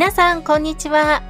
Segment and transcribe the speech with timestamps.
[0.00, 1.22] 皆さんこんにちは。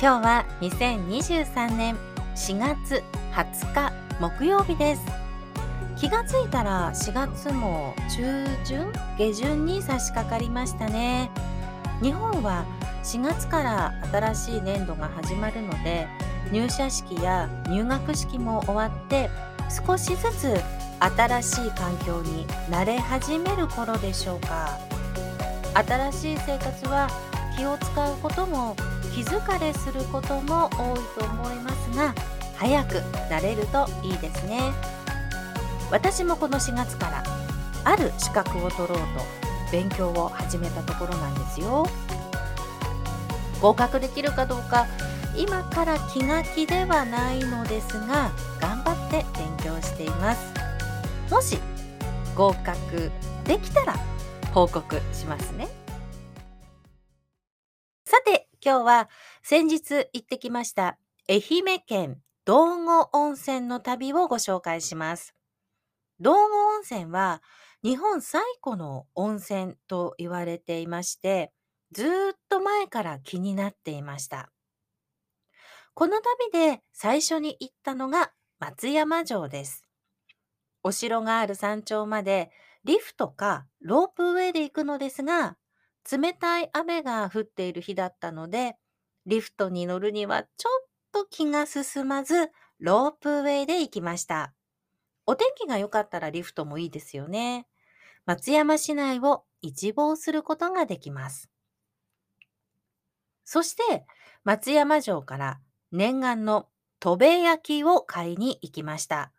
[0.00, 1.94] 今日は2023年
[2.34, 3.02] 4月
[3.34, 5.02] 20日木曜日です。
[5.98, 11.30] 気がついたら4月も中旬下旬に差し掛かりましたね。
[12.00, 12.64] 日本は
[13.02, 16.06] 4月から新しい年度が始まるので
[16.50, 19.28] 入社式や入学式も終わって
[19.86, 20.58] 少しずつ
[20.98, 24.78] 新しい環境に慣れ始める頃でしょうか。
[25.74, 27.10] 新しい生活は
[27.56, 28.76] 気を使うことも
[29.14, 32.14] 気疲れすることも多いと思いますが
[32.56, 32.94] 早く
[33.30, 34.72] 慣れるといいですね。
[35.90, 37.22] 私もこの4月から
[37.84, 39.04] ある資格を取ろうと
[39.70, 41.86] 勉強を始めたところなんですよ。
[43.60, 44.86] 合格できるかどうか
[45.36, 48.30] 今から気が気ではないのですが
[48.60, 50.52] 頑張って勉強しています。
[51.30, 51.58] もし
[52.34, 53.10] 合格
[53.44, 53.94] できたら
[54.52, 55.83] 報告しますね。
[58.64, 59.10] 今日は
[59.42, 60.96] 先日行ってきました
[61.28, 65.34] 愛媛県道後温泉の旅をご紹介します。
[66.18, 66.38] 道後
[66.76, 67.42] 温泉は
[67.82, 71.52] 日本最古の温泉と言われていまして
[71.92, 72.10] ずっ
[72.48, 74.50] と前から気になっていました。
[75.92, 79.84] この旅で最初に行ったのが松山城です。
[80.82, 82.50] お城がある山頂まで
[82.84, 85.58] リフトかロープウェイで行くのですが
[86.10, 88.76] 冷たい雨が降っている日だったので
[89.26, 94.52] リフトに乗るにはちょっと気が進まずロープウェイで行きました。
[95.26, 97.66] お天気が良かったらリフトもいいですよね。
[98.26, 101.50] 松山市内を一望することができます。
[103.44, 104.04] そして
[104.42, 105.60] 松山城から
[105.92, 106.68] 念願の
[107.00, 109.32] 戸部焼を買いに行きました。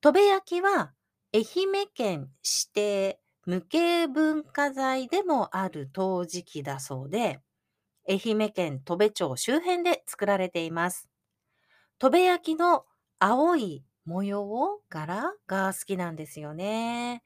[0.00, 0.92] 戸部焼は
[1.32, 7.40] 愛媛県指定無形文化財でもある陶磁器だそうで、
[8.08, 11.08] 愛媛県戸部町周辺で作られています。
[11.98, 12.86] 戸部焼の
[13.18, 17.22] 青い模様を柄が好きなんですよね。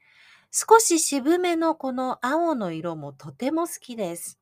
[0.51, 4.39] 少し渋めのこの青の色もとても好きです。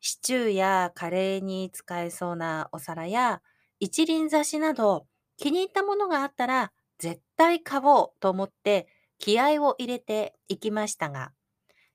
[0.00, 3.42] シチューやカレーに使えそうなお皿や
[3.80, 5.06] 一輪挿しなど
[5.36, 11.32] 気に入ったものがあったら絶対買おうと思って気合を入れていきましたが、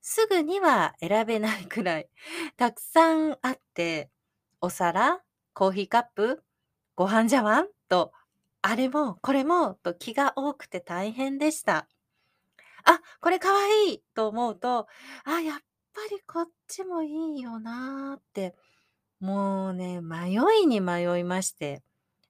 [0.02, 2.10] すぐには選べないくらい
[2.58, 4.10] たくさんあって、
[4.60, 5.22] お皿、
[5.54, 6.44] コーヒーカップ、
[6.96, 8.12] ご飯茶碗と、
[8.64, 11.88] あれもこれもと気が多くて大変でした。
[12.84, 14.88] あ、これかわいいと思うと、
[15.24, 15.60] あ、やっ
[15.94, 18.56] ぱりこっちもいいよなーって、
[19.20, 21.84] もうね、迷いに迷いまして、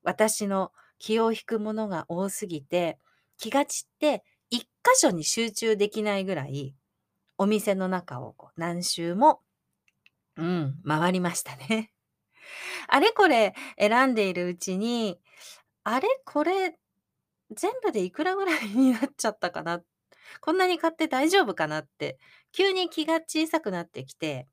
[0.03, 2.99] 私の気を引くものが多すぎて、
[3.37, 4.23] 気が散って
[4.83, 6.75] 箇所に集中できないぐらい、
[7.37, 9.41] お店の中をこう何周も、
[10.37, 11.91] うん、回りましたね。
[12.87, 15.19] あれこれ選んでいるうちに、
[15.83, 16.77] あれこれ
[17.51, 19.81] 全部でいくらぐらいになっちゃったかな？
[20.41, 22.19] こんなに買って大丈夫かなって、
[22.51, 24.47] 急に気が小さくなってきて、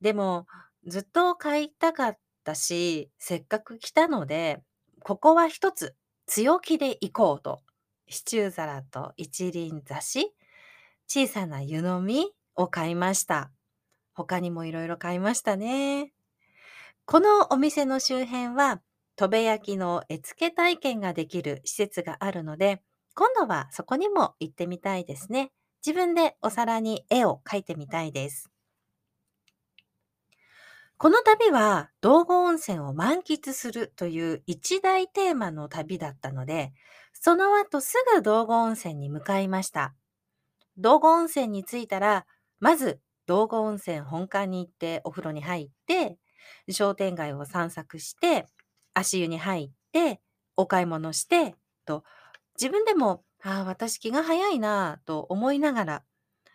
[0.00, 0.46] でも
[0.86, 4.62] ずっと買いたかったし、せっかく来たので、
[5.02, 5.94] ここは一つ
[6.26, 7.62] 強気で行こうと
[8.08, 10.34] シチュー皿と一輪挿し、
[11.08, 13.52] 小さな湯飲みを買いました。
[14.14, 16.12] 他にもいろいろ買いましたね。
[17.04, 18.82] このお店の周辺は、
[19.16, 22.82] 戸部焼きの絵付け体験ができる施設があるので、
[23.14, 25.52] 今度はそこにも行ってみたいですね。
[25.84, 28.50] 自分でお皿に絵を描いてみたいです。
[30.98, 36.72] この旅は道後温泉を満喫するという一大テーマの旅だったので、
[37.20, 39.94] その後すぐ道後温泉に向かいました。
[40.76, 42.26] 道後温泉に着いたら、
[42.60, 46.18] まず道後温泉本館に行ってお風呂に入って、
[46.70, 48.46] 商店街を散策して、
[48.94, 50.20] 足湯に入って、
[50.56, 51.54] お買い物して、
[51.84, 52.04] と、
[52.58, 56.04] 自分でも、ああ、私気が早いなぁと思いながら、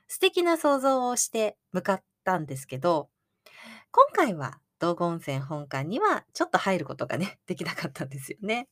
[0.08, 3.10] 素敵な想像をして向かったんですけど、
[3.92, 8.68] 今回は道後温泉本館にはちょっと入ることがね、できなかったんですよね。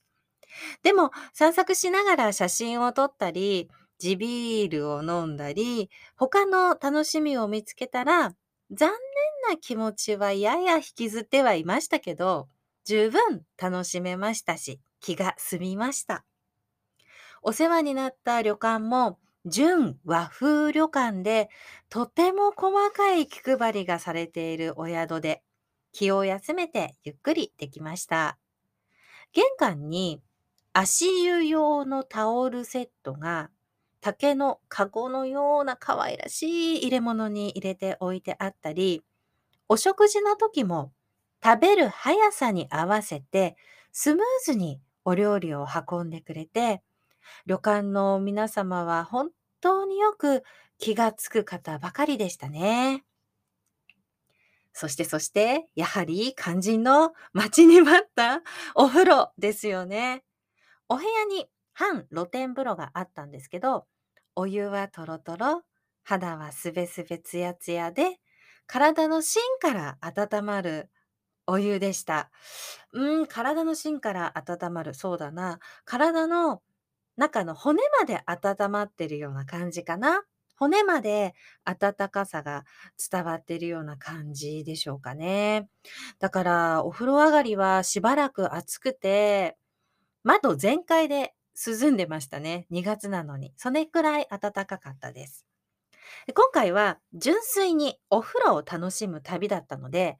[0.83, 8.33] でも散策しながら写真を撮ったり、地ビールを飲んだり、他の楽しみを見つけたら、
[8.71, 8.97] 残念
[9.49, 12.47] な気持ちはやや引きずってはいましたけど、
[12.85, 16.25] 十分楽しめましたし、気が済みました。
[17.41, 21.49] お世話になった旅館も、純和風旅館で、
[21.89, 25.41] とても細かい気配りがされているお宿で、
[25.91, 28.37] 気を休めてゆっくりできました。
[29.33, 30.21] 玄関に
[30.73, 33.49] 足湯用のタオルセットが
[34.01, 39.03] 竹のカゴのような可愛らしい入れ物に入れて置いてあったり、
[39.67, 40.91] お食事の時も
[41.43, 43.55] 食べる速さに合わせて
[43.91, 46.81] スムーズにお料理を運んでくれて、
[47.45, 49.29] 旅館の皆様は本
[49.61, 50.43] 当によく
[50.77, 53.03] 気がつく方ばかりでしたね。
[54.73, 58.41] そしてそして、やはり肝心の待ちに待った
[58.75, 60.23] お風呂ですよね。
[60.89, 63.87] お部屋に半露天風呂があったんですけど、
[64.35, 65.63] お湯はトロトロ、
[66.03, 68.17] 肌はすべすべツヤツヤで、
[68.67, 70.89] 体の芯から温まる
[71.47, 72.31] お湯でした。
[72.93, 74.95] うん、体の芯から温まる。
[74.95, 75.59] そうだな。
[75.85, 76.61] 体の
[77.17, 80.23] 中の骨まで温まってるような感じかな。
[80.57, 81.35] 骨まで
[81.65, 82.65] 温かさが
[83.11, 85.69] 伝わってるような感じでしょうかね。
[86.19, 89.57] だから、お風呂上がりはしばらく暑くて、
[90.23, 92.67] 窓全開で涼んでましたね。
[92.71, 93.53] 2月なのに。
[93.57, 95.45] それくらい暖かかったです。
[96.33, 100.17] 今回は純粋にお風呂を楽しむ旅だったので、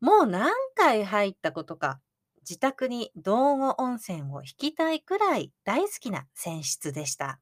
[0.00, 2.00] もう何回入ったことか、
[2.48, 7.40] 自宅に道後温泉を引きたいくらい大好きな泉質でした。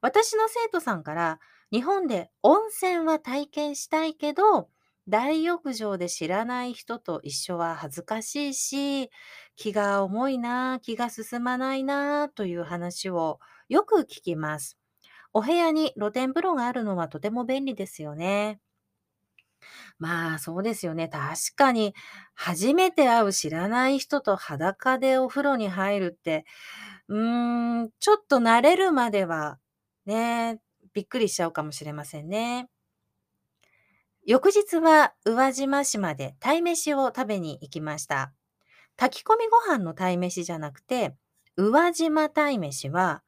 [0.00, 4.70] 私の生徒さんから、日本で温泉は体験したいけど、
[5.08, 9.10] 大浴場で知らない人と一緒は恥ずかしいし、
[9.56, 14.78] 気が重いな、気が進まないな、という話をよく聞きます。
[15.34, 18.60] お部屋に露天風呂があるのはとても便利ですよね。
[19.98, 21.08] まあ、そうですよね。
[21.08, 21.94] 確かに、
[22.34, 26.44] 初めて会う知らない人と裸でお風呂に入るって、
[27.08, 29.58] うーん、ちょっと慣れるまでは
[30.06, 30.60] ね、
[30.94, 32.68] びっくりしちゃうかもしれませんね。
[34.26, 38.32] 翌日は宇和島市まで鯛めしを食べに行きました。
[38.96, 41.16] 炊き込みご飯の鯛めしじゃなくて、
[41.56, 43.22] 宇和島鯛めしは、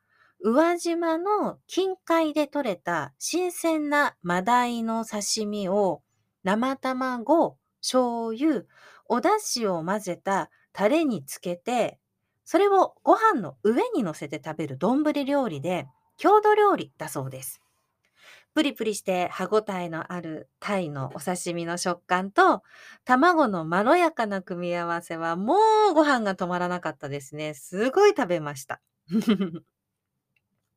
[0.45, 6.03] 宇和島の近海で採れた新鮮なマダイの刺身を
[6.45, 8.65] 生卵、醤油、
[9.07, 11.99] お出汁を混ぜたタレにつけて、
[12.45, 15.87] それをご飯の上に乗せて食べる丼料理で、
[16.19, 17.61] 郷土料理だそうです。
[18.55, 22.63] プリプリして歯ごたえのある鯛のお刺身の食感と
[23.05, 25.57] 卵のまろやかな組み合わせはも
[25.91, 27.55] うご飯が止まらなかったですね。
[27.55, 28.81] すごい食べました。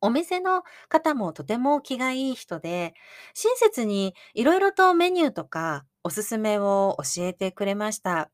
[0.00, 2.94] お店の方もとても気がいい人で、
[3.34, 8.30] 親切にいろいろとメニューとかおすすめを教えてくれました。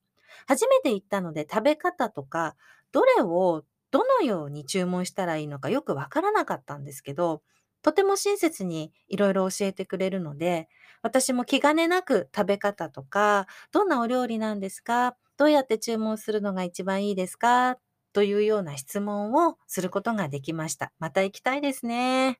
[0.46, 2.56] 初めて行ったので食べ方とか、
[2.90, 7.42] どれをどのように注文したらいいのかよくわからなかったんですけど、
[7.82, 10.68] とても親切にいろいろ教えてくれるので、
[11.02, 17.78] 私も気兼ねなく食べ方とか、どんなお料理なんですかどうやって注文するのが一番いいですか
[18.12, 20.92] というような質問をすることができました。
[20.98, 22.38] また行きたいですね。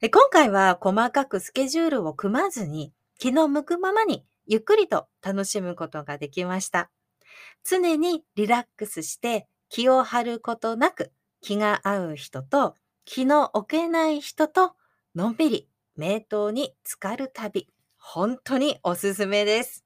[0.00, 6.90] で今回は細かくスケジュールを組まずに、気の向くままにゆっくりと楽しむことができました。
[7.64, 14.72] 常にリラックスして気を張ることなく気が合う人と気の置けない人と
[15.14, 17.68] のんびり名刀に浸かる旅。
[17.98, 19.84] 本当におすすめです。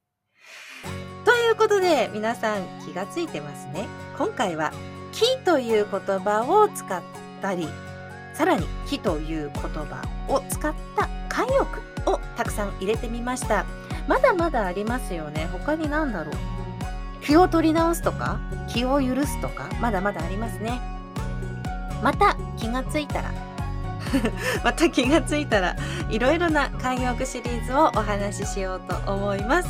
[1.25, 3.87] ということで皆さん気がついてますね。
[4.17, 4.71] 今回は
[5.11, 7.01] 気という言葉を使っ
[7.41, 7.67] たり、
[8.33, 13.65] さらに気という言葉を使った慣用句をたくさん入れてみました。
[14.07, 15.47] まだまだありますよね。
[15.51, 16.57] 他に何だろう
[17.27, 20.79] 気を取り直すとか気を許すとかまだまだありますね
[22.01, 23.31] また気がついたら。
[24.63, 25.75] また気がついたら
[26.09, 29.69] いろいろな慣用句シリーズをお話ししようと思います、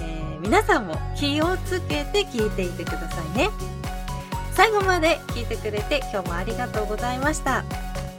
[0.00, 3.50] えー、皆さんも気をつけて聞いていてくださいね。
[4.52, 7.64] 最後まで聞いてくれて今日もありがとうございました。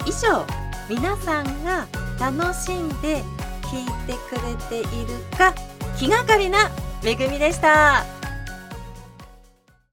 [0.05, 0.45] 以上
[0.87, 1.85] 皆さんが
[2.17, 3.23] 楽しんで
[3.63, 5.53] 聞いてくれているか
[5.97, 6.71] 気がかりな
[7.03, 8.18] めぐみでした。